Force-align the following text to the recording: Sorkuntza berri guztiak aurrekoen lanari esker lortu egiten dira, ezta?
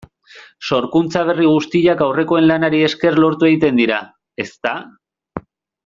Sorkuntza 0.67 1.25
berri 1.27 1.49
guztiak 1.51 2.01
aurrekoen 2.07 2.47
lanari 2.53 2.81
esker 2.89 3.21
lortu 3.25 3.49
egiten 3.53 3.79
dira, 3.83 4.01
ezta? 4.47 4.77